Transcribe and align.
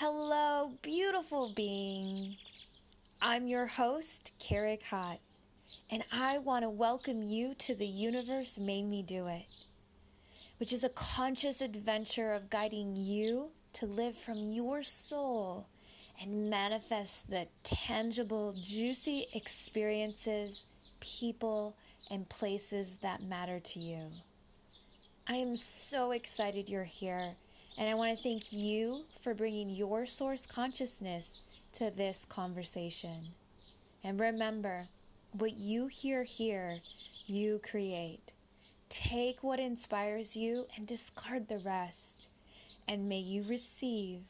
Hello, 0.00 0.70
beautiful 0.80 1.48
beings. 1.56 2.36
I'm 3.20 3.48
your 3.48 3.66
host, 3.66 4.30
Kerry 4.38 4.78
Kott, 4.88 5.18
and 5.90 6.04
I 6.12 6.38
want 6.38 6.62
to 6.62 6.70
welcome 6.70 7.20
you 7.20 7.52
to 7.56 7.74
The 7.74 7.84
Universe 7.84 8.60
Made 8.60 8.84
Me 8.84 9.02
Do 9.02 9.26
It, 9.26 9.52
which 10.58 10.72
is 10.72 10.84
a 10.84 10.88
conscious 10.90 11.60
adventure 11.60 12.32
of 12.32 12.48
guiding 12.48 12.94
you 12.94 13.50
to 13.72 13.86
live 13.86 14.16
from 14.16 14.36
your 14.36 14.84
soul 14.84 15.66
and 16.22 16.48
manifest 16.48 17.28
the 17.28 17.48
tangible, 17.64 18.54
juicy 18.56 19.26
experiences, 19.34 20.64
people, 21.00 21.74
and 22.08 22.28
places 22.28 22.98
that 23.02 23.24
matter 23.24 23.58
to 23.58 23.80
you. 23.80 24.12
I 25.26 25.38
am 25.38 25.54
so 25.54 26.12
excited 26.12 26.68
you're 26.68 26.84
here 26.84 27.32
and 27.78 27.88
I 27.88 27.94
want 27.94 28.16
to 28.16 28.22
thank 28.22 28.52
you 28.52 29.04
for 29.20 29.34
bringing 29.34 29.70
your 29.70 30.04
source 30.04 30.44
consciousness 30.46 31.42
to 31.74 31.92
this 31.92 32.24
conversation. 32.24 33.28
And 34.02 34.18
remember, 34.18 34.88
what 35.30 35.56
you 35.56 35.86
hear 35.86 36.24
here, 36.24 36.80
you 37.26 37.60
create. 37.62 38.32
Take 38.88 39.44
what 39.44 39.60
inspires 39.60 40.34
you 40.34 40.66
and 40.76 40.88
discard 40.88 41.46
the 41.46 41.58
rest. 41.58 42.26
And 42.88 43.08
may 43.08 43.20
you 43.20 43.44
receive 43.44 44.22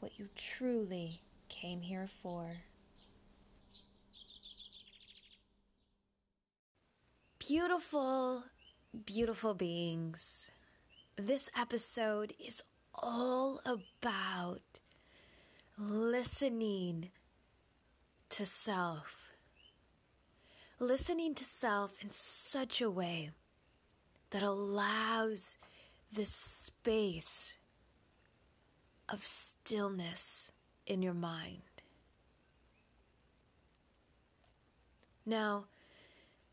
what 0.00 0.18
you 0.18 0.30
truly 0.34 1.20
came 1.50 1.82
here 1.82 2.06
for. 2.06 2.52
Beautiful, 7.38 8.44
beautiful 9.04 9.52
beings. 9.52 10.50
This 11.16 11.50
episode 11.54 12.32
is 12.38 12.62
all 12.94 13.60
about 13.64 14.80
listening 15.78 17.10
to 18.30 18.46
self. 18.46 19.36
Listening 20.78 21.34
to 21.34 21.44
self 21.44 22.02
in 22.02 22.10
such 22.10 22.80
a 22.80 22.90
way 22.90 23.30
that 24.30 24.42
allows 24.42 25.56
this 26.12 26.32
space 26.32 27.54
of 29.08 29.24
stillness 29.24 30.50
in 30.86 31.02
your 31.02 31.14
mind. 31.14 31.62
Now, 35.26 35.66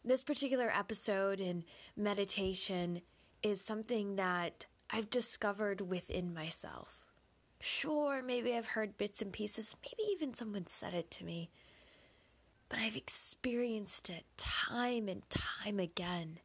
this 0.03 0.23
particular 0.23 0.71
episode 0.73 1.39
in 1.39 1.63
meditation 1.95 3.01
is 3.43 3.61
something 3.61 4.15
that 4.15 4.65
I've 4.93 5.09
discovered 5.09 5.79
within 5.81 6.33
myself. 6.33 7.05
Sure, 7.61 8.21
maybe 8.21 8.53
I've 8.55 8.67
heard 8.67 8.97
bits 8.97 9.21
and 9.21 9.31
pieces, 9.31 9.75
maybe 9.83 10.11
even 10.11 10.33
someone 10.33 10.67
said 10.67 10.93
it 10.93 11.09
to 11.11 11.23
me, 11.23 11.49
but 12.67 12.79
I've 12.79 12.97
experienced 12.97 14.09
it 14.09 14.25
time 14.35 15.07
and 15.07 15.21
time 15.29 15.79
again. 15.79 16.39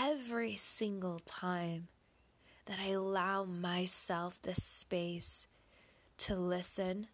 Every 0.00 0.56
single 0.56 1.18
time 1.18 1.88
that 2.66 2.78
I 2.80 2.90
allow 2.90 3.44
myself 3.44 4.40
the 4.40 4.54
space 4.54 5.46
to 6.18 6.36
listen, 6.36 7.08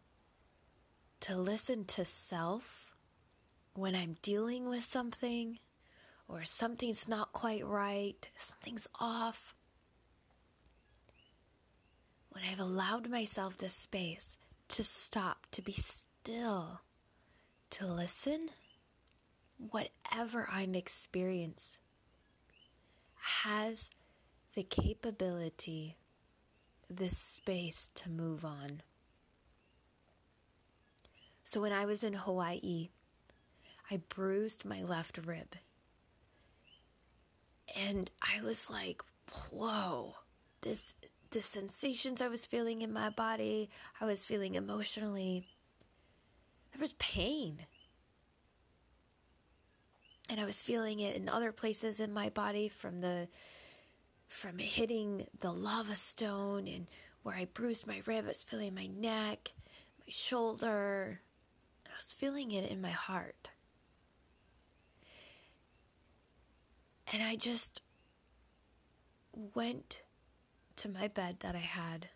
to 1.20 1.36
listen 1.36 1.84
to 1.86 2.04
self 2.04 2.94
when 3.74 3.96
I'm 3.96 4.16
dealing 4.22 4.68
with 4.68 4.84
something 4.84 5.58
or 6.28 6.44
something's 6.44 7.08
not 7.08 7.32
quite 7.32 7.66
right, 7.66 8.28
something's 8.36 8.86
off 9.00 9.54
when 12.32 12.44
I've 12.50 12.60
allowed 12.60 13.10
myself 13.10 13.56
this 13.58 13.74
space 13.74 14.38
to 14.68 14.82
stop, 14.82 15.46
to 15.52 15.62
be 15.62 15.72
still, 15.72 16.80
to 17.70 17.86
listen, 17.86 18.48
whatever 19.58 20.48
I'm 20.50 20.74
experiencing 20.74 21.78
has 23.44 23.90
the 24.54 24.62
capability, 24.62 25.96
this 26.88 27.16
space 27.16 27.90
to 27.94 28.10
move 28.10 28.44
on. 28.44 28.82
So 31.44 31.60
when 31.60 31.72
I 31.72 31.84
was 31.84 32.02
in 32.02 32.14
Hawaii, 32.14 32.88
I 33.90 34.00
bruised 34.08 34.64
my 34.64 34.82
left 34.82 35.18
rib. 35.24 35.56
And 37.76 38.10
I 38.22 38.42
was 38.42 38.70
like, 38.70 39.02
whoa, 39.50 40.14
this 40.62 40.94
the 41.32 41.42
sensations 41.42 42.22
I 42.22 42.28
was 42.28 42.46
feeling 42.46 42.82
in 42.82 42.92
my 42.92 43.10
body, 43.10 43.70
I 44.00 44.04
was 44.04 44.24
feeling 44.24 44.54
emotionally. 44.54 45.46
There 46.72 46.80
was 46.80 46.92
pain. 46.94 47.66
And 50.28 50.40
I 50.40 50.44
was 50.44 50.62
feeling 50.62 51.00
it 51.00 51.16
in 51.16 51.28
other 51.28 51.52
places 51.52 52.00
in 52.00 52.12
my 52.12 52.28
body 52.28 52.68
from 52.68 53.00
the 53.00 53.28
from 54.28 54.58
hitting 54.58 55.26
the 55.40 55.52
lava 55.52 55.94
stone 55.94 56.66
and 56.66 56.86
where 57.22 57.34
I 57.34 57.44
bruised 57.44 57.86
my 57.86 58.00
rib, 58.06 58.24
I 58.24 58.28
was 58.28 58.42
feeling 58.42 58.74
my 58.74 58.86
neck, 58.86 59.52
my 59.98 60.06
shoulder. 60.08 61.20
I 61.86 61.90
was 61.96 62.12
feeling 62.12 62.50
it 62.50 62.70
in 62.70 62.80
my 62.80 62.90
heart. 62.90 63.50
And 67.12 67.22
I 67.22 67.36
just 67.36 67.82
went 69.32 70.01
to 70.82 70.88
my 70.88 71.06
bed 71.06 71.36
that 71.40 71.54
I 71.54 71.58
had. 71.58 72.08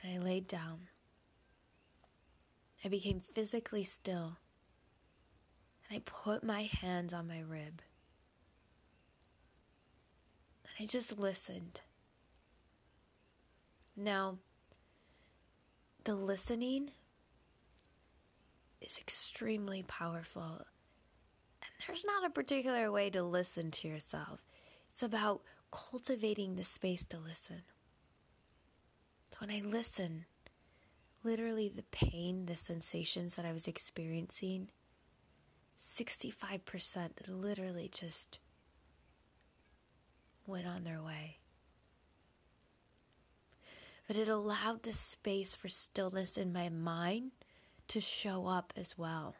And 0.00 0.14
I 0.14 0.24
laid 0.24 0.48
down. 0.48 0.88
I 2.82 2.88
became 2.88 3.20
physically 3.20 3.84
still. 3.84 4.38
And 5.86 5.98
I 5.98 6.02
put 6.06 6.42
my 6.42 6.62
hands 6.62 7.12
on 7.12 7.28
my 7.28 7.40
rib. 7.40 7.82
And 10.64 10.72
I 10.80 10.86
just 10.86 11.18
listened. 11.18 11.82
Now, 13.94 14.38
the 16.04 16.14
listening 16.14 16.90
is 18.80 18.98
extremely 18.98 19.82
powerful. 19.82 20.62
And 21.60 21.70
there's 21.86 22.06
not 22.06 22.24
a 22.24 22.30
particular 22.30 22.90
way 22.90 23.10
to 23.10 23.22
listen 23.22 23.70
to 23.72 23.88
yourself. 23.88 24.46
It's 24.90 25.02
about 25.02 25.42
cultivating 25.72 26.54
the 26.54 26.64
space 26.64 27.04
to 27.06 27.18
listen. 27.18 27.62
So 29.30 29.38
when 29.40 29.50
I 29.50 29.62
listen, 29.64 30.26
literally 31.24 31.68
the 31.68 31.84
pain, 31.84 32.46
the 32.46 32.56
sensations 32.56 33.34
that 33.34 33.46
I 33.46 33.52
was 33.52 33.66
experiencing, 33.66 34.68
65% 35.80 37.10
literally 37.26 37.88
just 37.90 38.38
went 40.46 40.66
on 40.66 40.84
their 40.84 41.02
way. 41.02 41.38
But 44.06 44.16
it 44.16 44.28
allowed 44.28 44.82
the 44.82 44.92
space 44.92 45.54
for 45.54 45.68
stillness 45.68 46.36
in 46.36 46.52
my 46.52 46.68
mind 46.68 47.32
to 47.88 48.00
show 48.00 48.46
up 48.46 48.72
as 48.76 48.98
well. 48.98 49.36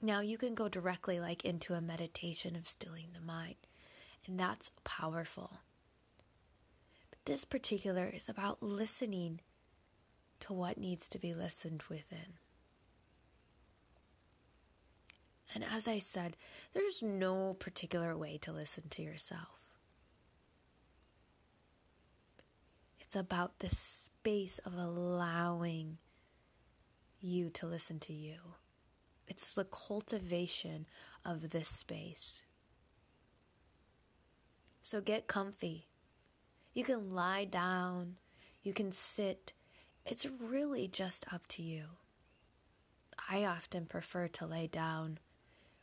Now 0.00 0.20
you 0.20 0.38
can 0.38 0.54
go 0.54 0.68
directly 0.68 1.20
like 1.20 1.44
into 1.44 1.74
a 1.74 1.80
meditation 1.82 2.56
of 2.56 2.66
stilling 2.66 3.08
the 3.12 3.20
mind. 3.20 3.56
And 4.26 4.38
that's 4.38 4.70
powerful. 4.84 5.58
But 7.10 7.18
this 7.24 7.44
particular 7.44 8.06
is 8.06 8.28
about 8.28 8.62
listening 8.62 9.40
to 10.40 10.52
what 10.52 10.78
needs 10.78 11.08
to 11.10 11.18
be 11.18 11.34
listened 11.34 11.82
within. 11.88 12.38
And 15.54 15.64
as 15.64 15.88
I 15.88 15.98
said, 15.98 16.36
there's 16.72 17.02
no 17.02 17.54
particular 17.54 18.16
way 18.16 18.38
to 18.42 18.52
listen 18.52 18.84
to 18.90 19.02
yourself. 19.02 19.60
It's 23.00 23.16
about 23.16 23.58
the 23.58 23.70
space 23.70 24.60
of 24.64 24.74
allowing 24.74 25.98
you 27.20 27.50
to 27.50 27.66
listen 27.66 27.98
to 28.00 28.12
you. 28.12 28.36
It's 29.26 29.52
the 29.52 29.64
cultivation 29.64 30.86
of 31.24 31.50
this 31.50 31.68
space. 31.68 32.44
So 34.82 35.00
get 35.00 35.26
comfy. 35.26 35.88
You 36.72 36.84
can 36.84 37.10
lie 37.10 37.44
down, 37.44 38.16
you 38.62 38.72
can 38.72 38.92
sit. 38.92 39.52
It's 40.06 40.26
really 40.26 40.88
just 40.88 41.24
up 41.32 41.46
to 41.48 41.62
you. 41.62 41.84
I 43.28 43.44
often 43.44 43.86
prefer 43.86 44.28
to 44.28 44.46
lay 44.46 44.66
down 44.66 45.18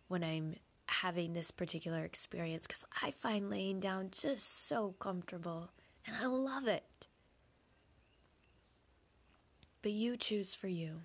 when 0.07 0.23
I'm 0.23 0.55
having 0.87 1.33
this 1.33 1.51
particular 1.51 2.03
experience 2.03 2.65
because 2.65 2.85
I 3.03 3.11
find 3.11 3.49
laying 3.49 3.79
down 3.79 4.09
just 4.11 4.67
so 4.67 4.95
comfortable 4.99 5.71
and 6.05 6.15
I 6.15 6.25
love 6.25 6.67
it. 6.67 7.07
But 9.81 9.91
you 9.91 10.17
choose 10.17 10.55
for 10.55 10.67
you. 10.67 11.01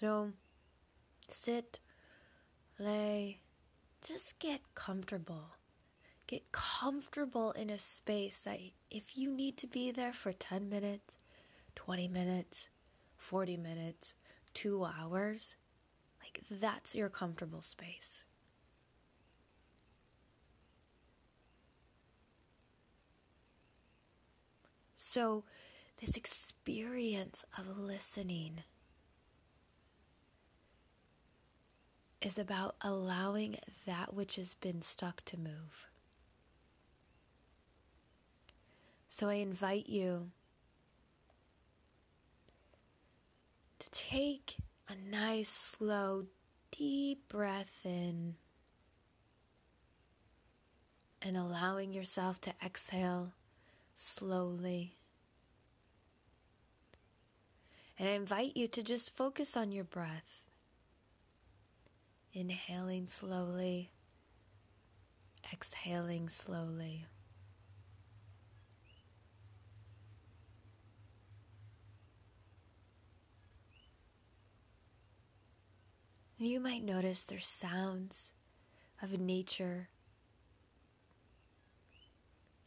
So 0.00 0.32
sit, 1.28 1.78
lay, 2.78 3.39
just 4.02 4.38
get 4.38 4.60
comfortable. 4.74 5.56
Get 6.26 6.52
comfortable 6.52 7.52
in 7.52 7.70
a 7.70 7.78
space 7.78 8.40
that 8.40 8.60
if 8.90 9.16
you 9.16 9.30
need 9.30 9.56
to 9.58 9.66
be 9.66 9.90
there 9.90 10.12
for 10.12 10.32
10 10.32 10.68
minutes, 10.68 11.16
20 11.74 12.08
minutes, 12.08 12.68
40 13.16 13.56
minutes, 13.56 14.14
two 14.54 14.84
hours, 14.84 15.56
like 16.20 16.42
that's 16.50 16.94
your 16.94 17.08
comfortable 17.08 17.62
space. 17.62 18.24
So, 24.96 25.44
this 26.00 26.16
experience 26.16 27.44
of 27.58 27.78
listening 27.78 28.62
is 32.20 32.38
about 32.38 32.76
allowing 32.82 33.58
that 33.86 34.12
which 34.14 34.36
has 34.36 34.54
been 34.54 34.82
stuck 34.82 35.24
to 35.24 35.38
move. 35.38 35.88
So 39.08 39.28
I 39.28 39.34
invite 39.34 39.88
you 39.88 40.30
to 43.78 43.90
take 43.90 44.56
a 44.88 44.94
nice, 44.94 45.48
slow, 45.48 46.26
deep 46.70 47.28
breath 47.28 47.80
in 47.84 48.36
and 51.22 51.36
allowing 51.36 51.92
yourself 51.92 52.40
to 52.42 52.52
exhale 52.64 53.32
slowly. 53.94 54.94
And 57.98 58.08
I 58.08 58.12
invite 58.12 58.56
you 58.56 58.68
to 58.68 58.82
just 58.82 59.14
focus 59.14 59.56
on 59.56 59.72
your 59.72 59.84
breath. 59.84 60.39
Inhaling 62.32 63.08
slowly, 63.08 63.90
exhaling 65.52 66.28
slowly. 66.28 67.06
You 76.38 76.60
might 76.60 76.82
notice 76.84 77.24
there's 77.24 77.46
sounds 77.46 78.32
of 79.02 79.18
nature. 79.20 79.88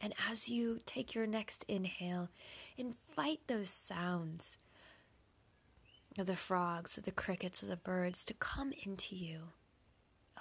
And 0.00 0.14
as 0.30 0.48
you 0.48 0.78
take 0.84 1.14
your 1.14 1.26
next 1.26 1.64
inhale, 1.66 2.28
invite 2.76 3.40
those 3.46 3.70
sounds 3.70 4.58
of 6.18 6.26
the 6.26 6.36
frogs, 6.36 6.96
of 6.96 7.04
the 7.04 7.10
crickets, 7.10 7.62
of 7.62 7.68
the 7.68 7.76
birds 7.76 8.24
to 8.26 8.34
come 8.34 8.72
into 8.84 9.16
you, 9.16 9.48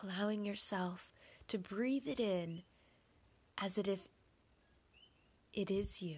allowing 0.01 0.45
yourself 0.45 1.13
to 1.47 1.57
breathe 1.57 2.07
it 2.07 2.19
in 2.19 2.63
as 3.57 3.77
if 3.77 4.07
it 5.53 5.69
is 5.69 6.01
you. 6.01 6.17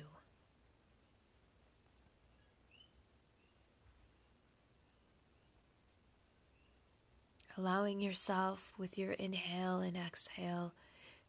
allowing 7.57 8.01
yourself 8.01 8.73
with 8.77 8.97
your 8.97 9.13
inhale 9.13 9.79
and 9.79 9.95
exhale 9.95 10.73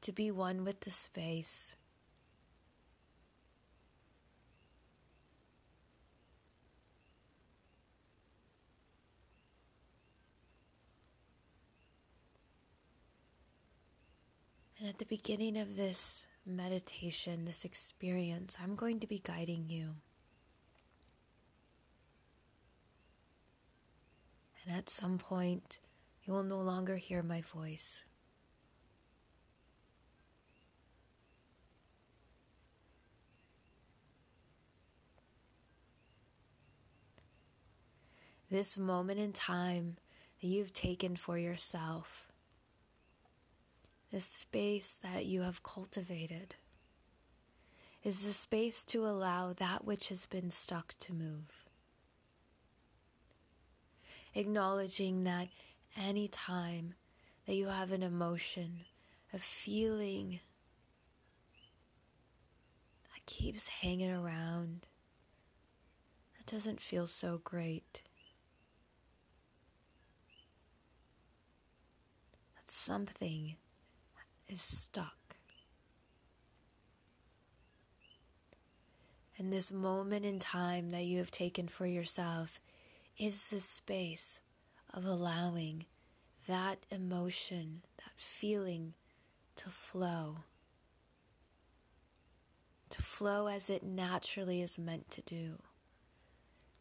to 0.01 0.13
be 0.13 0.31
one 0.31 0.65
with 0.65 0.81
the 0.81 0.91
space. 0.91 1.77
And 14.87 14.95
at 14.95 15.01
the 15.01 15.17
beginning 15.17 15.59
of 15.59 15.75
this 15.75 16.27
meditation, 16.47 17.45
this 17.45 17.65
experience, 17.65 18.57
I'm 18.63 18.77
going 18.77 19.01
to 19.01 19.09
be 19.09 19.19
guiding 19.19 19.65
you. 19.69 19.97
And 24.65 24.77
at 24.77 24.89
some 24.89 25.19
point, 25.19 25.81
you 26.23 26.33
will 26.33 26.45
no 26.45 26.61
longer 26.61 26.99
hear 26.99 27.25
my 27.25 27.41
voice. 27.41 28.05
This 38.49 38.79
moment 38.79 39.19
in 39.19 39.33
time 39.33 39.97
that 40.41 40.47
you've 40.47 40.73
taken 40.73 41.17
for 41.17 41.37
yourself, 41.37 42.29
this 44.11 44.25
space 44.25 44.97
that 45.03 45.27
you 45.27 45.43
have 45.43 45.63
cultivated, 45.63 46.55
is 48.05 48.25
the 48.25 48.33
space 48.33 48.85
to 48.85 49.05
allow 49.05 49.53
that 49.53 49.85
which 49.85 50.09
has 50.11 50.27
been 50.27 50.51
stuck 50.51 50.95
to 51.01 51.13
move. 51.13 51.65
Acknowledging 54.35 55.25
that 55.25 55.49
any 55.97 56.29
time 56.29 56.95
that 57.47 57.55
you 57.55 57.67
have 57.67 57.91
an 57.91 58.03
emotion, 58.03 58.81
a 59.33 59.39
feeling 59.39 60.41
that 63.13 63.27
keeps 63.27 63.69
hanging 63.69 64.13
around, 64.13 64.87
that 66.37 66.47
doesn't 66.47 66.81
feel 66.81 67.09
so 67.09 67.41
great. 67.43 68.03
That 72.55 72.71
something 72.71 73.57
is 74.49 74.61
stuck. 74.61 75.37
And 79.39 79.53
this 79.53 79.71
moment 79.71 80.25
in 80.25 80.39
time 80.39 80.91
that 80.91 81.05
you 81.05 81.19
have 81.19 81.31
taken 81.31 81.69
for 81.69 81.87
yourself 81.87 82.59
is 83.19 83.51
the 83.51 83.61
space 83.61 84.41
of 84.95 85.05
allowing 85.05 85.85
that 86.47 86.87
emotion, 86.91 87.83
that 87.99 88.13
feeling 88.17 88.95
to 89.57 89.69
flow. 89.69 90.39
To 92.91 93.03
flow 93.03 93.49
as 93.49 93.69
it 93.69 93.83
naturally 93.83 94.63
is 94.63 94.79
meant 94.79 95.11
to 95.11 95.23
do. 95.23 95.63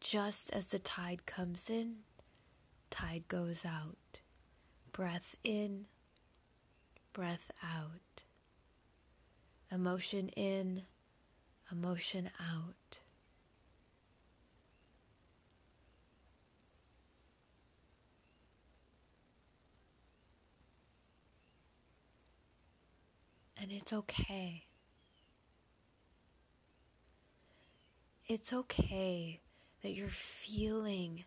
Just 0.00 0.52
as 0.52 0.68
the 0.68 0.78
tide 0.78 1.26
comes 1.26 1.68
in, 1.68 1.96
tide 2.90 3.24
goes 3.28 3.64
out. 3.64 4.20
Breath 4.92 5.34
in, 5.42 5.86
breath 7.16 7.50
out. 7.64 8.24
Emotion 9.72 10.28
in, 10.36 10.82
emotion 11.72 12.28
out. 12.38 12.98
And 23.58 23.72
it's 23.72 23.94
okay. 23.94 24.64
It's 28.26 28.52
okay 28.52 29.40
that 29.82 29.94
you're 29.94 30.08
feeling 30.10 31.24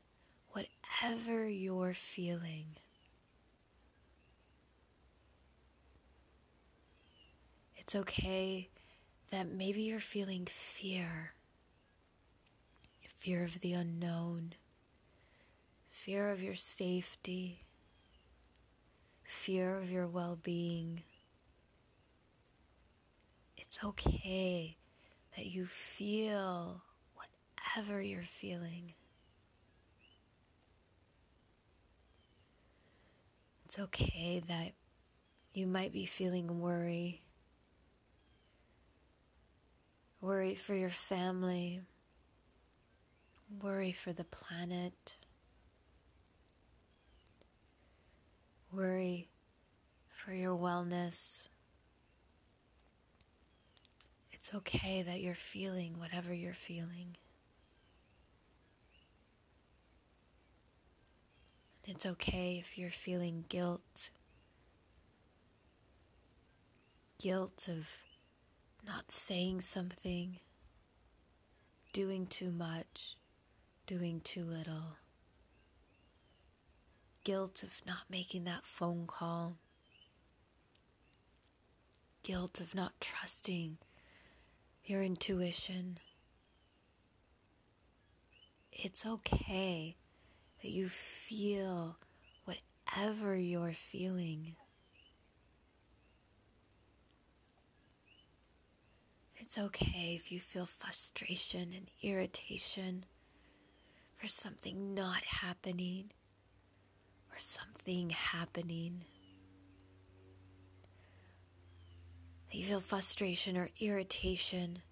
whatever 0.51 1.49
you're 1.49 1.95
feeling. 1.95 2.75
It's 7.89 7.95
okay 7.95 8.69
that 9.31 9.51
maybe 9.51 9.81
you're 9.81 9.99
feeling 9.99 10.45
fear 10.45 11.33
fear 13.17 13.43
of 13.43 13.61
the 13.61 13.73
unknown, 13.73 14.53
fear 15.89 16.29
of 16.29 16.39
your 16.39 16.53
safety, 16.53 17.65
fear 19.23 19.75
of 19.75 19.89
your 19.89 20.05
well 20.05 20.37
being. 20.43 21.01
It's 23.57 23.83
okay 23.83 24.77
that 25.35 25.47
you 25.47 25.65
feel 25.65 26.83
whatever 27.15 28.03
you're 28.03 28.21
feeling. 28.21 28.93
It's 33.65 33.79
okay 33.79 34.43
that 34.47 34.73
you 35.55 35.65
might 35.65 35.91
be 35.91 36.05
feeling 36.05 36.61
worry. 36.61 37.23
Worry 40.21 40.55
for 40.55 40.75
your 40.75 40.89
family. 40.89 41.81
Worry 43.61 43.93
for 43.93 44.11
the 44.11 44.25
planet. 44.25 45.15
Worry 48.71 49.29
for 50.09 50.33
your 50.33 50.57
wellness. 50.57 51.47
It's 54.31 54.53
okay 54.53 55.01
that 55.01 55.21
you're 55.21 55.35
feeling 55.35 55.97
whatever 55.97 56.33
you're 56.33 56.53
feeling. 56.53 57.15
It's 61.87 62.05
okay 62.05 62.57
if 62.59 62.77
you're 62.77 62.91
feeling 62.91 63.45
guilt, 63.49 64.11
guilt 67.19 67.67
of 67.67 67.89
not 68.89 69.11
saying 69.11 69.61
something, 69.61 70.39
doing 71.93 72.25
too 72.25 72.49
much, 72.49 73.15
doing 73.85 74.19
too 74.19 74.43
little, 74.43 74.97
guilt 77.23 77.61
of 77.61 77.81
not 77.85 78.09
making 78.09 78.45
that 78.45 78.65
phone 78.65 79.05
call, 79.05 79.57
guilt 82.23 82.59
of 82.59 82.73
not 82.73 82.93
trusting 82.99 83.77
your 84.83 85.03
intuition. 85.03 85.99
It's 88.71 89.05
okay 89.05 89.97
that 90.63 90.71
you 90.71 90.89
feel 90.89 91.97
whatever 92.43 93.37
you're 93.37 93.73
feeling. 93.73 94.55
It's 99.49 99.57
okay 99.57 100.13
if 100.15 100.31
you 100.31 100.39
feel 100.39 100.67
frustration 100.67 101.73
and 101.75 101.89
irritation 102.03 103.05
for 104.15 104.27
something 104.27 104.93
not 104.93 105.23
happening 105.23 106.11
or 107.31 107.39
something 107.39 108.11
happening. 108.11 109.05
You 112.51 112.63
feel 112.63 112.79
frustration 112.79 113.57
or 113.57 113.71
irritation 113.79 114.83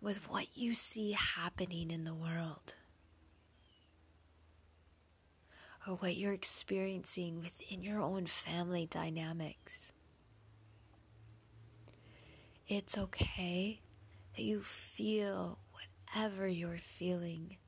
with 0.00 0.30
what 0.30 0.56
you 0.56 0.72
see 0.72 1.12
happening 1.12 1.90
in 1.90 2.04
the 2.04 2.14
world 2.14 2.72
or 5.86 5.96
what 5.96 6.16
you're 6.16 6.32
experiencing 6.32 7.42
within 7.42 7.82
your 7.82 8.00
own 8.00 8.24
family 8.24 8.86
dynamics. 8.86 9.91
It's 12.74 12.96
okay 12.96 13.82
that 14.34 14.42
you 14.42 14.62
feel 14.62 15.58
whatever 15.72 16.48
you're 16.48 16.78
feeling. 16.78 17.58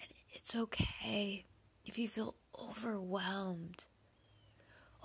And 0.00 0.10
it's 0.32 0.56
okay 0.56 1.44
if 1.86 1.96
you 1.96 2.08
feel 2.08 2.34
overwhelmed. 2.60 3.84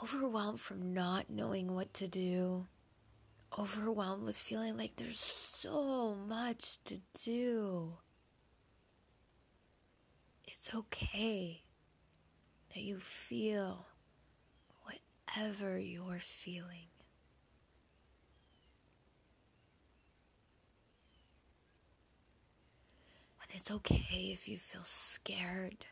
Overwhelmed 0.01 0.59
from 0.59 0.91
not 0.91 1.29
knowing 1.29 1.75
what 1.75 1.93
to 1.93 2.07
do. 2.07 2.65
Overwhelmed 3.55 4.24
with 4.24 4.38
feeling 4.38 4.75
like 4.75 4.95
there's 4.95 5.19
so 5.19 6.15
much 6.15 6.83
to 6.86 7.00
do. 7.24 7.93
It's 10.45 10.74
okay 10.74 11.62
that 12.74 12.81
you 12.81 12.97
feel 12.97 13.86
whatever 15.36 15.77
you're 15.77 16.19
feeling. 16.19 16.88
And 23.41 23.51
it's 23.53 23.72
okay 23.72 24.29
if 24.34 24.48
you 24.48 24.57
feel 24.57 24.84
scared. 24.84 25.86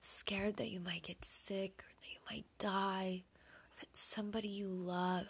Scared 0.00 0.56
that 0.56 0.70
you 0.70 0.80
might 0.80 1.02
get 1.02 1.24
sick 1.24 1.82
or 1.82 1.92
that 2.00 2.10
you 2.10 2.18
might 2.30 2.46
die 2.58 3.22
or 3.24 3.80
that 3.80 3.96
somebody 3.96 4.48
you 4.48 4.68
love 4.68 5.26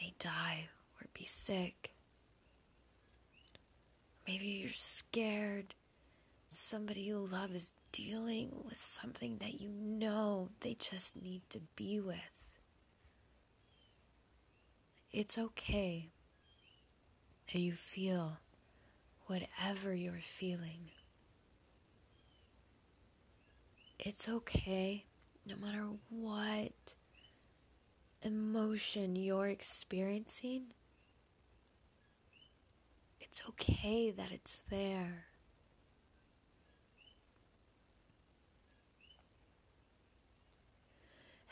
may 0.00 0.12
die 0.18 0.68
or 1.00 1.06
be 1.14 1.24
sick. 1.24 1.92
Maybe 4.26 4.46
you're 4.46 4.70
scared 4.70 5.74
somebody 6.52 7.00
you 7.00 7.18
love 7.18 7.54
is 7.54 7.72
dealing 7.92 8.50
with 8.64 8.80
something 8.80 9.38
that 9.38 9.60
you 9.60 9.68
know 9.68 10.48
they 10.60 10.74
just 10.74 11.22
need 11.22 11.42
to 11.50 11.60
be 11.76 12.00
with. 12.00 12.16
It's 15.12 15.36
okay 15.36 16.08
that 17.52 17.58
you 17.58 17.74
feel 17.74 18.38
whatever 19.26 19.94
you're 19.94 20.20
feeling. 20.22 20.90
It's 23.98 24.28
okay 24.28 25.04
no 25.46 25.54
matter 25.56 25.86
what 26.08 26.94
emotion 28.22 29.16
you're 29.16 29.48
experiencing. 29.48 30.72
It's 33.20 33.42
okay 33.50 34.10
that 34.10 34.30
it's 34.30 34.62
there. 34.70 35.26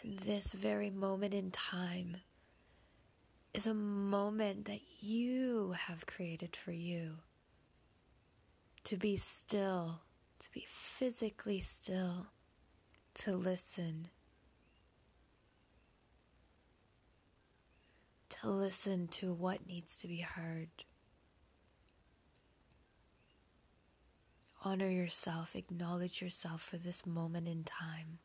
This 0.04 0.52
very 0.52 0.90
moment 0.90 1.35
in 1.35 1.50
time 1.50 2.19
is 3.52 3.66
a 3.66 3.75
moment 3.75 4.64
that 4.66 4.80
you 5.00 5.73
have 5.73 6.07
created 6.07 6.57
for 6.57 6.73
you. 6.73 7.16
To 8.85 8.97
be 8.97 9.16
still, 9.16 10.00
to 10.38 10.50
be 10.52 10.64
physically 10.66 11.61
still, 11.61 12.28
to 13.14 13.37
listen. 13.37 14.09
To 18.30 18.49
listen 18.49 19.09
to 19.09 19.33
what 19.33 19.66
needs 19.66 19.97
to 19.99 20.09
be 20.09 20.19
heard. 20.19 20.69
Honor 24.62 24.88
yourself, 24.88 25.57
acknowledge 25.57 26.23
yourself 26.23 26.62
for 26.62 26.76
this 26.76 27.04
moment 27.04 27.49
in 27.49 27.64
time. 27.64 28.19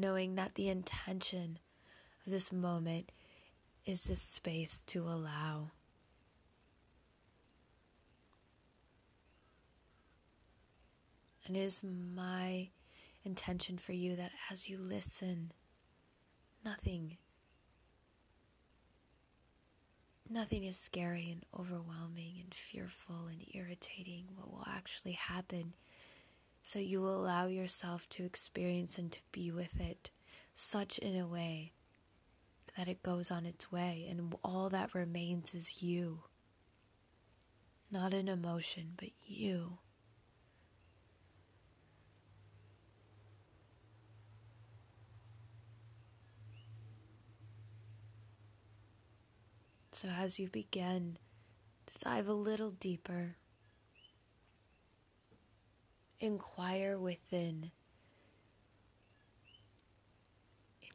Knowing 0.00 0.34
that 0.34 0.54
the 0.54 0.68
intention 0.68 1.58
of 2.24 2.32
this 2.32 2.52
moment 2.52 3.10
is 3.84 4.04
this 4.04 4.22
space 4.22 4.82
to 4.82 5.02
allow. 5.02 5.70
And 11.46 11.56
it 11.56 11.60
is 11.60 11.80
my 11.82 12.70
intention 13.24 13.78
for 13.78 13.92
you 13.92 14.16
that 14.16 14.32
as 14.50 14.68
you 14.68 14.78
listen, 14.78 15.52
nothing, 16.64 17.18
nothing 20.28 20.64
is 20.64 20.76
scary 20.76 21.30
and 21.30 21.44
overwhelming 21.58 22.34
and 22.42 22.52
fearful 22.52 23.26
and 23.30 23.44
irritating. 23.54 24.24
What 24.34 24.50
will 24.50 24.66
actually 24.66 25.12
happen 25.12 25.74
so 26.66 26.80
you 26.80 27.00
will 27.00 27.20
allow 27.20 27.46
yourself 27.46 28.08
to 28.08 28.24
experience 28.24 28.98
and 28.98 29.12
to 29.12 29.20
be 29.30 29.52
with 29.52 29.80
it 29.80 30.10
such 30.52 30.98
in 30.98 31.16
a 31.16 31.24
way 31.24 31.70
that 32.76 32.88
it 32.88 33.04
goes 33.04 33.30
on 33.30 33.46
its 33.46 33.70
way, 33.70 34.04
and 34.10 34.34
all 34.42 34.68
that 34.68 34.92
remains 34.92 35.54
is 35.54 35.80
you. 35.80 36.24
Not 37.88 38.12
an 38.12 38.26
emotion, 38.26 38.94
but 38.96 39.10
you. 39.24 39.78
So, 49.92 50.08
as 50.08 50.40
you 50.40 50.48
begin 50.48 51.18
to 51.86 51.98
dive 52.00 52.26
a 52.26 52.32
little 52.34 52.72
deeper 52.72 53.36
inquire 56.20 56.98
within. 56.98 57.70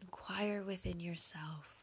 Inquire 0.01 0.63
within 0.63 0.99
yourself. 0.99 1.81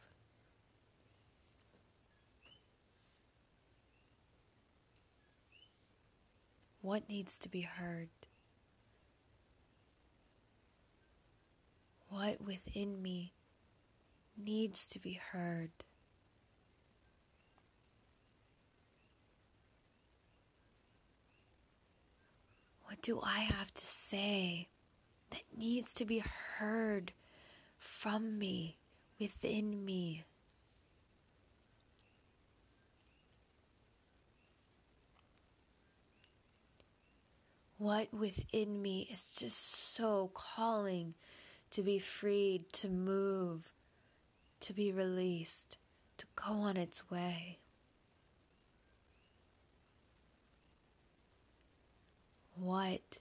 What 6.81 7.09
needs 7.09 7.39
to 7.41 7.49
be 7.49 7.63
heard? 7.63 8.09
What 12.09 12.41
within 12.41 13.03
me 13.03 13.35
needs 14.37 14.87
to 14.89 14.99
be 14.99 15.21
heard? 15.33 15.71
What 22.89 23.03
do 23.03 23.21
I 23.23 23.41
have 23.41 23.73
to 23.75 23.87
say 23.87 24.69
that 25.29 25.43
needs 25.55 25.93
to 25.97 26.07
be 26.07 26.21
heard 26.21 27.13
from 27.79 28.39
me, 28.39 28.79
within 29.21 29.85
me? 29.85 30.25
What 37.77 38.09
within 38.11 38.81
me 38.81 39.07
is 39.13 39.29
just 39.29 39.59
so 39.95 40.31
calling 40.33 41.13
to 41.73 41.83
be 41.83 41.99
freed, 41.99 42.73
to 42.73 42.89
move, 42.89 43.75
to 44.61 44.73
be 44.73 44.93
released, 44.93 45.77
to 46.17 46.25
go 46.35 46.55
on 46.55 46.79
its 46.79 47.11
way? 47.11 47.59
What 52.61 53.19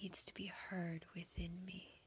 needs 0.00 0.24
to 0.24 0.34
be 0.34 0.52
heard 0.70 1.04
within 1.14 1.50
me. 1.66 1.98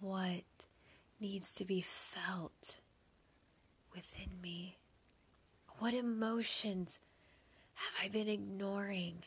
what 0.00 0.42
needs 1.20 1.54
to 1.54 1.64
be 1.64 1.80
felt 1.80 2.78
within 3.94 4.40
me? 4.40 4.78
What 5.78 5.94
emotions 5.94 6.98
have 7.74 7.92
I 8.04 8.08
been 8.08 8.28
ignoring? 8.28 9.24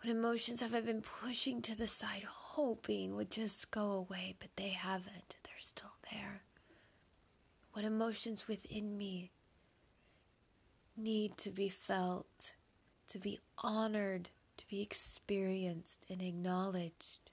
What 0.00 0.10
emotions 0.10 0.60
have 0.60 0.74
I 0.74 0.80
been 0.80 1.02
pushing 1.02 1.62
to 1.62 1.74
the 1.74 1.86
side, 1.86 2.24
hoping 2.24 3.16
would 3.16 3.30
just 3.30 3.70
go 3.70 3.92
away, 3.92 4.34
but 4.38 4.50
they 4.56 4.70
haven't? 4.70 5.36
They're 5.42 5.54
still 5.58 5.94
there. 6.12 6.42
What 7.72 7.84
emotions 7.84 8.46
within 8.46 8.96
me 8.96 9.30
need 10.96 11.36
to 11.38 11.50
be 11.50 11.68
felt, 11.68 12.54
to 13.08 13.18
be 13.18 13.40
honored, 13.58 14.30
to 14.58 14.66
be 14.68 14.80
experienced 14.80 16.06
and 16.08 16.22
acknowledged? 16.22 17.30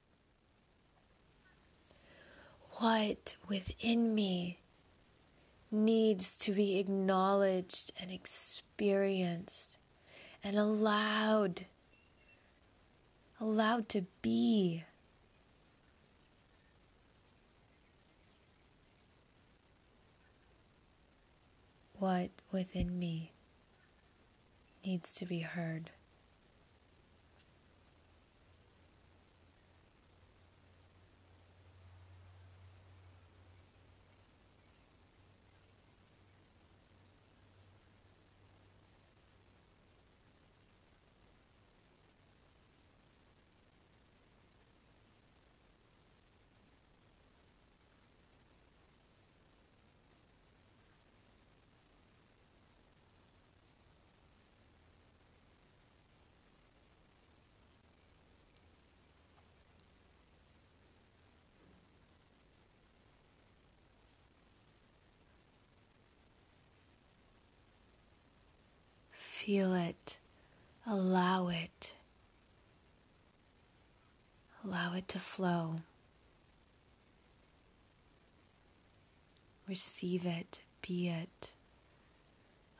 what 2.75 3.35
within 3.47 4.15
me 4.15 4.60
needs 5.71 6.37
to 6.37 6.51
be 6.51 6.77
acknowledged 6.77 7.91
and 7.99 8.11
experienced 8.11 9.77
and 10.43 10.57
allowed 10.57 11.65
allowed 13.39 13.89
to 13.89 14.05
be. 14.21 14.83
What 21.97 22.29
within 22.51 22.97
me 22.97 23.31
needs 24.83 25.13
to 25.15 25.25
be 25.25 25.39
heard 25.39 25.91
Feel 69.45 69.73
it. 69.73 70.19
Allow 70.85 71.47
it. 71.47 71.95
Allow 74.63 74.93
it 74.93 75.07
to 75.07 75.19
flow. 75.19 75.81
Receive 79.67 80.27
it. 80.27 80.61
Be 80.83 81.09
it. 81.09 81.53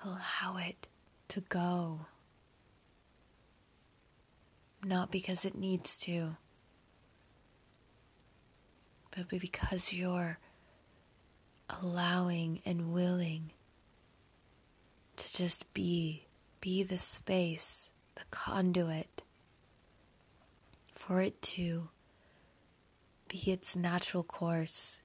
Allow 0.06 0.58
it 0.58 0.88
to 1.30 1.42
go. 1.42 2.02
Not 4.86 5.10
because 5.10 5.46
it 5.46 5.56
needs 5.56 5.98
to, 6.02 6.36
but 9.10 9.28
because 9.30 9.94
you're 9.94 10.38
allowing 11.82 12.62
and 12.68 12.94
willing 12.94 13.50
to 15.16 15.36
just 15.36 15.74
be 15.74 16.28
be 16.62 16.84
the 16.84 16.97
space, 16.97 17.89
the 18.15 18.21
conduit 18.30 19.24
for 20.93 21.19
it 21.19 21.41
to 21.41 21.89
be 23.28 23.52
its 23.52 23.76
natural 23.76 24.24
course. 24.24 25.02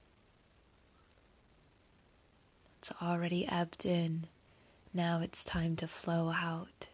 It's 2.77 2.91
already 3.01 3.47
ebbed 3.47 3.85
in. 3.85 4.27
Now 4.93 5.19
it's 5.21 5.43
time 5.43 5.75
to 5.77 5.87
flow 5.87 6.29
out. 6.29 6.87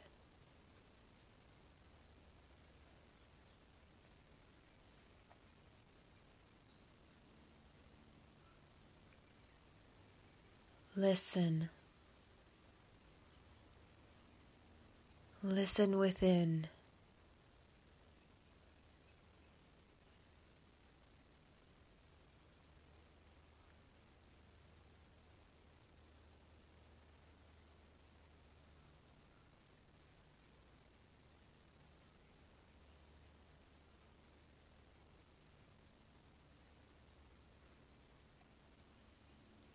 Listen. 10.95 11.69
Listen 15.45 15.97
within. 15.97 16.67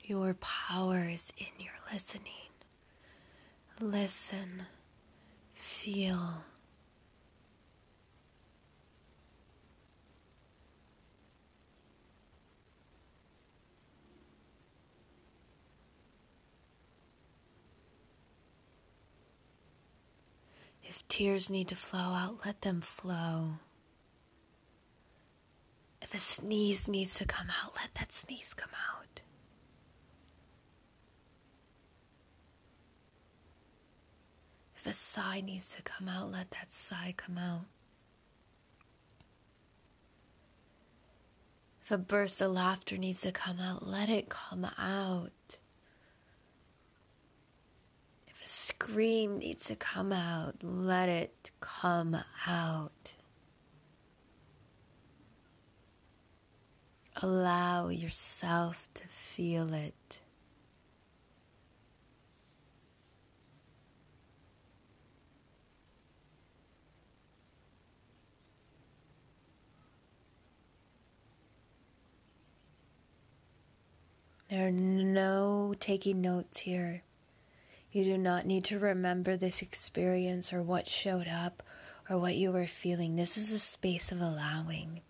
Your 0.03 0.33
power 0.33 1.11
is 1.13 1.31
in 1.37 1.45
your 1.59 1.75
listening. 1.93 2.33
Listen. 3.79 4.65
Feel. 5.61 6.45
If 20.83 21.07
tears 21.09 21.51
need 21.51 21.69
to 21.69 21.77
flow 21.77 21.99
out, 21.99 22.39
let 22.47 22.63
them 22.63 22.81
flow. 22.81 23.55
If 26.01 26.15
a 26.15 26.19
sneeze 26.19 26.89
needs 26.89 27.17
to 27.17 27.25
come 27.27 27.49
out, 27.63 27.75
let 27.77 27.95
that 27.95 28.13
sneeze 28.13 28.55
come 28.55 28.71
out. 28.95 29.21
A 34.89 34.93
sigh 34.93 35.41
needs 35.41 35.75
to 35.77 35.83
come 35.83 36.09
out, 36.09 36.33
let 36.33 36.51
that 36.53 36.73
sigh 36.73 37.15
come 37.17 37.37
out. 37.39 37.67
If 41.83 41.91
a 41.93 41.99
burst 41.99 42.41
of 42.41 42.53
laughter 42.53 42.97
needs 42.97 43.21
to 43.23 43.33
come 43.33 43.61
out, 43.61 43.87
let 43.87 44.09
it 44.09 44.29
come 44.29 44.67
out. 44.79 45.59
If 48.27 48.45
a 48.45 48.49
scream 48.49 49.39
needs 49.39 49.65
to 49.67 49.77
come 49.77 50.13
out, 50.13 50.57
let 50.63 51.09
it 51.09 51.51
come 51.61 52.17
out. 52.47 53.13
Allow 57.17 57.89
yourself 57.89 58.89
to 58.95 59.05
feel 59.09 59.75
it. 59.75 60.21
There 74.51 74.67
are 74.67 74.73
no 74.73 75.75
taking 75.79 76.23
notes 76.23 76.61
here. 76.61 77.03
You 77.93 78.05
do 78.05 78.17
not 78.17 78.47
need 78.47 78.65
to 78.65 78.79
remember 78.79 79.37
this 79.37 79.61
experience 79.61 80.53
or 80.53 80.63
what 80.63 80.87
showed 80.87 81.29
up 81.29 81.63
or 82.09 82.17
what 82.17 82.37
you 82.37 82.53
were 82.53 82.67
feeling. 82.67 83.17
This 83.17 83.37
is 83.37 83.53
a 83.53 83.59
space 83.59 84.11
of 84.11 84.21
allowing. 84.23 85.03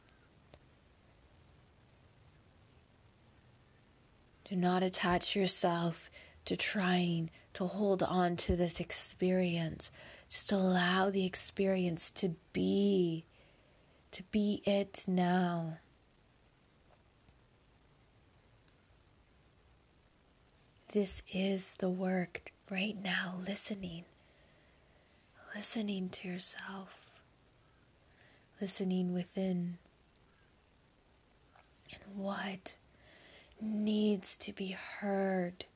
Do 4.48 4.56
not 4.56 4.82
attach 4.82 5.36
yourself 5.36 6.10
to 6.46 6.56
trying 6.56 7.30
to 7.54 7.66
hold 7.66 8.02
on 8.02 8.36
to 8.36 8.56
this 8.56 8.80
experience. 8.80 9.90
Just 10.28 10.50
allow 10.50 11.10
the 11.10 11.26
experience 11.26 12.10
to 12.12 12.34
be, 12.52 13.24
to 14.10 14.22
be 14.32 14.62
it 14.64 15.04
now. 15.06 15.78
This 20.92 21.20
is 21.30 21.76
the 21.76 21.90
work 21.90 22.50
right 22.70 22.96
now, 23.02 23.34
listening, 23.46 24.04
listening 25.54 26.08
to 26.08 26.28
yourself, 26.28 27.20
listening 28.58 29.12
within, 29.12 29.76
and 31.92 32.16
what 32.16 32.76
needs 33.60 34.34
to 34.38 34.52
be 34.54 34.68
heard, 35.00 35.66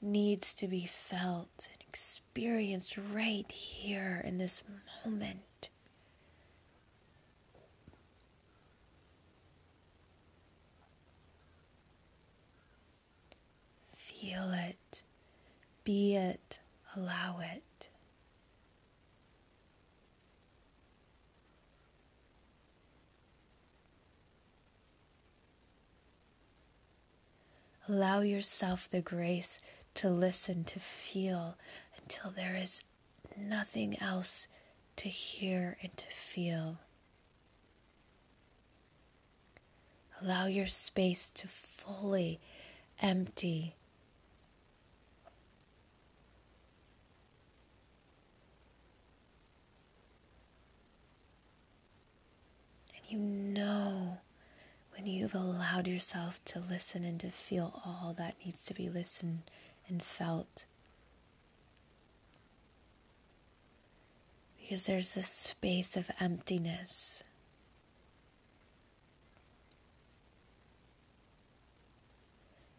needs 0.00 0.54
to 0.54 0.66
be 0.66 0.86
felt 0.86 1.68
and 1.70 1.82
experienced 1.86 2.96
right 3.12 3.50
here 3.52 4.22
in 4.24 4.38
this 4.38 4.62
moment. 5.04 5.40
Feel 14.26 14.52
it, 14.54 15.02
be 15.84 16.16
it, 16.16 16.58
allow 16.96 17.38
it. 17.38 17.88
Allow 27.88 28.22
yourself 28.22 28.90
the 28.90 29.00
grace 29.00 29.60
to 29.94 30.10
listen, 30.10 30.64
to 30.64 30.80
feel 30.80 31.56
until 31.96 32.32
there 32.32 32.56
is 32.56 32.80
nothing 33.36 33.96
else 34.00 34.48
to 34.96 35.08
hear 35.08 35.76
and 35.80 35.96
to 35.96 36.08
feel. 36.08 36.78
Allow 40.20 40.46
your 40.46 40.66
space 40.66 41.30
to 41.30 41.46
fully 41.46 42.40
empty. 43.00 43.76
And 52.96 53.05
you 53.16 53.22
know 53.22 54.18
when 54.94 55.06
you've 55.06 55.34
allowed 55.34 55.86
yourself 55.88 56.44
to 56.44 56.60
listen 56.60 57.04
and 57.04 57.18
to 57.20 57.30
feel 57.30 57.80
all 57.84 58.14
that 58.18 58.34
needs 58.44 58.64
to 58.66 58.74
be 58.74 58.88
listened 58.88 59.42
and 59.88 60.02
felt. 60.02 60.66
Because 64.60 64.86
there's 64.86 65.14
this 65.14 65.28
space 65.28 65.96
of 65.96 66.10
emptiness. 66.20 67.22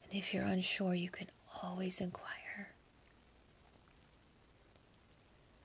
And 0.04 0.14
if 0.14 0.34
you're 0.34 0.46
unsure, 0.46 0.94
you 0.94 1.10
can 1.10 1.28
always 1.64 2.00
inquire 2.00 2.38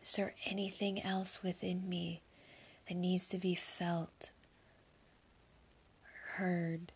Is 0.02 0.16
there 0.16 0.34
anything 0.46 1.00
else 1.00 1.42
within 1.42 1.88
me 1.88 2.22
that 2.88 2.96
needs 2.96 3.28
to 3.28 3.38
be 3.38 3.54
felt? 3.54 4.32
Heard. 6.36 6.92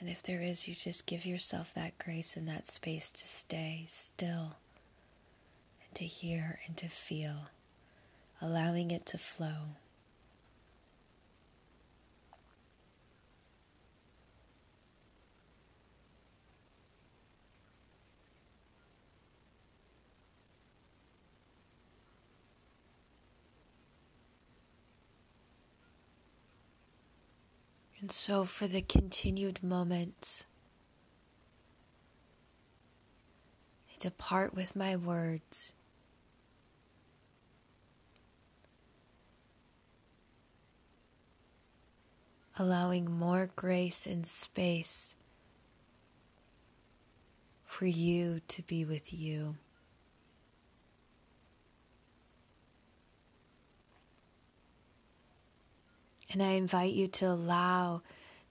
And 0.00 0.08
if 0.08 0.22
there 0.22 0.42
is, 0.42 0.66
you 0.66 0.74
just 0.74 1.06
give 1.06 1.24
yourself 1.24 1.72
that 1.74 1.96
grace 1.98 2.36
and 2.36 2.48
that 2.48 2.66
space 2.66 3.12
to 3.12 3.24
stay 3.24 3.84
still 3.86 4.56
and 5.84 5.94
to 5.94 6.04
hear 6.04 6.58
and 6.66 6.76
to 6.78 6.88
feel, 6.88 7.50
allowing 8.40 8.90
it 8.90 9.06
to 9.06 9.18
flow. 9.18 9.76
And 28.02 28.10
so, 28.10 28.44
for 28.44 28.66
the 28.66 28.82
continued 28.82 29.62
moments, 29.62 30.44
I 33.88 33.94
depart 34.00 34.54
with 34.54 34.74
my 34.74 34.96
words. 34.96 35.72
Allowing 42.58 43.08
more 43.08 43.50
grace 43.54 44.04
and 44.04 44.26
space 44.26 45.14
for 47.64 47.86
you 47.86 48.40
to 48.48 48.62
be 48.62 48.84
with 48.84 49.12
you. 49.12 49.54
And 56.32 56.42
I 56.42 56.52
invite 56.52 56.94
you 56.94 57.08
to 57.08 57.26
allow 57.26 58.00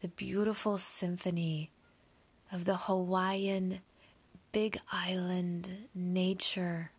the 0.02 0.08
beautiful 0.08 0.78
symphony 0.78 1.72
of 2.52 2.66
the 2.66 2.76
Hawaiian 2.76 3.80
Big 4.52 4.80
Island 4.92 5.88
nature 5.96 6.92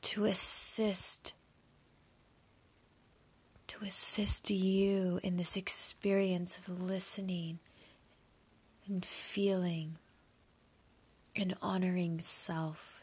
to 0.00 0.24
assist 0.24 1.34
to 3.66 3.84
assist 3.84 4.50
you 4.50 5.20
in 5.22 5.36
this 5.36 5.56
experience 5.56 6.58
of 6.58 6.82
listening 6.82 7.58
and 8.86 9.04
feeling 9.04 9.98
and 11.34 11.56
honoring 11.62 12.20
self. 12.20 13.01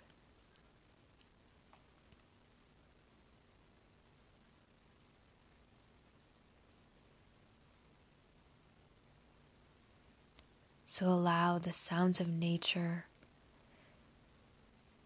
So 10.92 11.06
allow 11.06 11.60
the 11.60 11.72
sounds 11.72 12.20
of 12.20 12.28
nature 12.28 13.06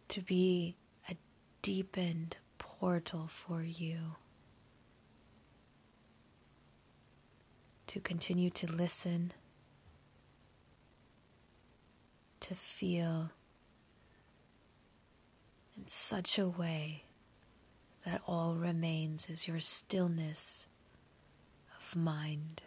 to 0.08 0.22
be 0.22 0.78
a 1.10 1.17
deepened 1.62 2.38
portal 2.58 3.28
for 3.28 3.62
you. 3.63 4.15
To 7.88 8.00
continue 8.00 8.50
to 8.52 8.72
listen, 8.72 9.34
to 12.39 12.56
feel 12.56 13.32
in 15.76 15.86
such 15.86 16.39
a 16.39 16.48
way 16.48 17.04
that 18.06 18.22
all 18.26 18.56
remains 18.56 19.30
is 19.30 19.50
your 19.50 19.60
stillness 19.60 20.65
of 21.78 21.93
mind. 21.98 22.62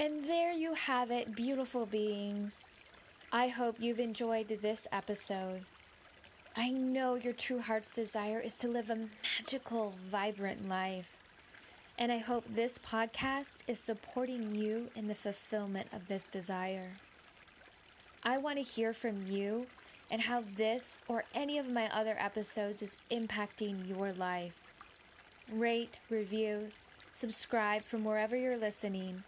And 0.00 0.24
there 0.24 0.54
you 0.54 0.72
have 0.72 1.10
it, 1.10 1.36
beautiful 1.36 1.84
beings. 1.84 2.64
I 3.30 3.48
hope 3.48 3.76
you've 3.78 4.00
enjoyed 4.00 4.48
this 4.48 4.86
episode. 4.90 5.66
I 6.56 6.70
know 6.70 7.16
your 7.16 7.34
true 7.34 7.60
heart's 7.60 7.92
desire 7.92 8.40
is 8.40 8.54
to 8.54 8.68
live 8.68 8.88
a 8.88 9.08
magical, 9.36 9.94
vibrant 10.10 10.66
life. 10.66 11.18
And 11.98 12.10
I 12.10 12.16
hope 12.16 12.46
this 12.48 12.78
podcast 12.78 13.58
is 13.66 13.78
supporting 13.78 14.54
you 14.54 14.88
in 14.96 15.06
the 15.06 15.14
fulfillment 15.14 15.88
of 15.92 16.08
this 16.08 16.24
desire. 16.24 16.92
I 18.22 18.38
want 18.38 18.56
to 18.56 18.62
hear 18.62 18.94
from 18.94 19.26
you 19.26 19.66
and 20.10 20.22
how 20.22 20.42
this 20.56 20.98
or 21.08 21.24
any 21.34 21.58
of 21.58 21.68
my 21.68 21.94
other 21.94 22.16
episodes 22.18 22.80
is 22.80 22.96
impacting 23.10 23.86
your 23.86 24.14
life. 24.14 24.54
Rate, 25.52 25.98
review, 26.08 26.70
subscribe 27.12 27.82
from 27.82 28.02
wherever 28.02 28.34
you're 28.34 28.56
listening, 28.56 29.24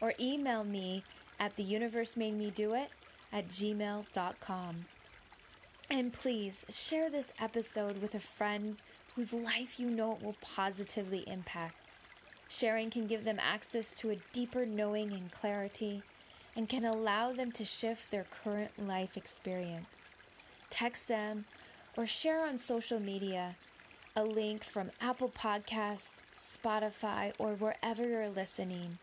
or 0.00 0.14
email 0.20 0.64
me 0.64 1.02
at 1.38 1.56
theuniversemade 1.56 2.86
at 3.32 3.48
gmail.com. 3.48 4.84
And 5.90 6.12
please 6.12 6.64
share 6.68 7.10
this 7.10 7.32
episode 7.38 8.02
with 8.02 8.14
a 8.14 8.20
friend 8.20 8.76
whose 9.14 9.32
life 9.32 9.78
you 9.78 9.90
know 9.90 10.12
it 10.12 10.22
will 10.22 10.36
positively 10.40 11.24
impact. 11.26 11.76
Sharing 12.48 12.90
can 12.90 13.06
give 13.06 13.24
them 13.24 13.38
access 13.40 13.94
to 13.98 14.10
a 14.10 14.20
deeper 14.32 14.66
knowing 14.66 15.12
and 15.12 15.30
clarity 15.30 16.02
and 16.54 16.68
can 16.68 16.84
allow 16.84 17.32
them 17.32 17.52
to 17.52 17.64
shift 17.64 18.10
their 18.10 18.24
current 18.24 18.70
life 18.78 19.16
experience. 19.16 20.02
Text 20.70 21.08
them 21.08 21.44
or 21.96 22.06
share 22.06 22.44
on 22.44 22.58
social 22.58 23.00
media 23.00 23.56
a 24.14 24.24
link 24.24 24.64
from 24.64 24.90
Apple 25.00 25.28
Podcasts, 25.28 26.14
Spotify, 26.38 27.32
or 27.38 27.52
wherever 27.52 28.08
you're 28.08 28.30
listening, 28.30 28.98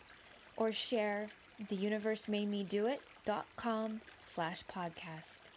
or 0.57 0.71
share 0.71 1.29
theuniversemade 1.61 2.99
slash 4.19 4.63
podcast. 4.65 5.52